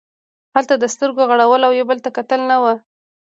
[0.55, 2.73] هلته د سترګو غړول او یو بل ته کتل نه وو.